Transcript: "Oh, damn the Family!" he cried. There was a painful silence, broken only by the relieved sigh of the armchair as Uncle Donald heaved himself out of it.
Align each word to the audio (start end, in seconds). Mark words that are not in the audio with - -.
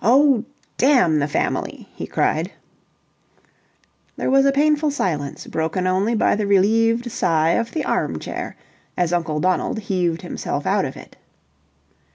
"Oh, 0.00 0.46
damn 0.78 1.18
the 1.18 1.28
Family!" 1.28 1.90
he 1.94 2.06
cried. 2.06 2.52
There 4.16 4.30
was 4.30 4.46
a 4.46 4.50
painful 4.50 4.90
silence, 4.90 5.46
broken 5.46 5.86
only 5.86 6.14
by 6.14 6.36
the 6.36 6.46
relieved 6.46 7.12
sigh 7.12 7.50
of 7.50 7.72
the 7.72 7.84
armchair 7.84 8.56
as 8.96 9.12
Uncle 9.12 9.40
Donald 9.40 9.80
heaved 9.80 10.22
himself 10.22 10.64
out 10.64 10.86
of 10.86 10.96
it. 10.96 11.16